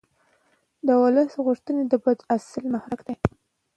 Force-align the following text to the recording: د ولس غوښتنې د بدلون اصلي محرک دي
د 0.87 0.89
ولس 1.03 1.31
غوښتنې 1.45 1.83
د 1.87 1.93
بدلون 2.03 2.29
اصلي 2.35 2.67
محرک 2.73 3.01
دي 3.07 3.15